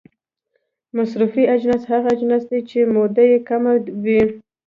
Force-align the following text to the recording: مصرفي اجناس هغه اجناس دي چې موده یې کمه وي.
مصرفي 0.97 1.43
اجناس 1.55 1.83
هغه 1.91 2.09
اجناس 2.15 2.43
دي 2.51 2.59
چې 2.69 2.79
موده 2.93 3.23
یې 3.31 3.37
کمه 3.49 3.73
وي. 4.03 4.21